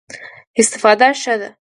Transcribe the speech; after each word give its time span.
استفاده 0.61 1.07
ښه 1.21 1.35
ده. 1.39 1.49